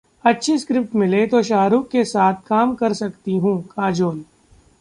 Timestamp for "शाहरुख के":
1.43-2.03